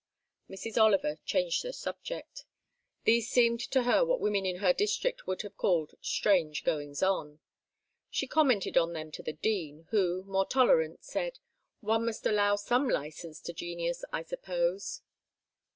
[0.49, 0.81] Mrs.
[0.81, 2.45] Oliver changed the subject.
[3.03, 7.39] These seemed to her what women in her district would have called strange goings on.
[8.09, 11.37] She commented on them to the Dean, who, more tolerant, said,
[11.81, 15.01] "One must allow some licence to genius, I suppose."